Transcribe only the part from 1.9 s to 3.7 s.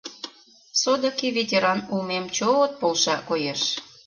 улмем чо-от полша, коеш».